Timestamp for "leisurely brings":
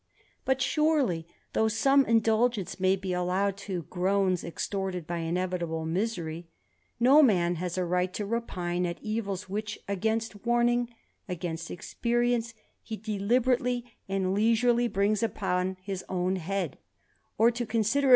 14.33-15.21